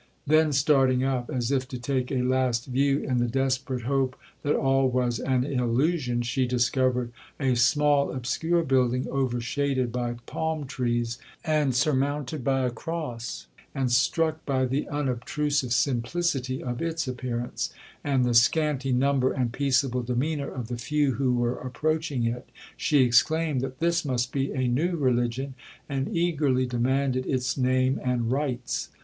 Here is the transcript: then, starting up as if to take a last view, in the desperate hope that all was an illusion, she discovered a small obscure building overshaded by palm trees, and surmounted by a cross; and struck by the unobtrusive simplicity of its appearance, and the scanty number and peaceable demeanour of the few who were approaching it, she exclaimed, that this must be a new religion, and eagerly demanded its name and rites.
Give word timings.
then, 0.25 0.51
starting 0.51 1.03
up 1.03 1.29
as 1.29 1.51
if 1.51 1.67
to 1.67 1.77
take 1.77 2.11
a 2.11 2.23
last 2.23 2.65
view, 2.65 3.01
in 3.03 3.19
the 3.19 3.27
desperate 3.27 3.83
hope 3.83 4.17
that 4.41 4.55
all 4.55 4.89
was 4.89 5.19
an 5.19 5.43
illusion, 5.43 6.23
she 6.23 6.47
discovered 6.47 7.11
a 7.39 7.53
small 7.53 8.11
obscure 8.11 8.63
building 8.63 9.05
overshaded 9.11 9.91
by 9.91 10.15
palm 10.25 10.65
trees, 10.65 11.19
and 11.45 11.75
surmounted 11.75 12.43
by 12.43 12.65
a 12.65 12.71
cross; 12.71 13.45
and 13.75 13.91
struck 13.91 14.43
by 14.43 14.65
the 14.65 14.87
unobtrusive 14.89 15.71
simplicity 15.71 16.63
of 16.63 16.81
its 16.81 17.07
appearance, 17.07 17.71
and 18.03 18.25
the 18.25 18.33
scanty 18.33 18.91
number 18.91 19.31
and 19.31 19.53
peaceable 19.53 20.01
demeanour 20.01 20.49
of 20.51 20.67
the 20.67 20.77
few 20.77 21.11
who 21.13 21.35
were 21.35 21.57
approaching 21.59 22.23
it, 22.25 22.49
she 22.75 23.03
exclaimed, 23.03 23.61
that 23.61 23.77
this 23.79 24.03
must 24.03 24.31
be 24.33 24.51
a 24.53 24.67
new 24.67 24.95
religion, 24.97 25.53
and 25.87 26.17
eagerly 26.17 26.65
demanded 26.65 27.23
its 27.27 27.55
name 27.55 28.01
and 28.03 28.31
rites. 28.31 28.89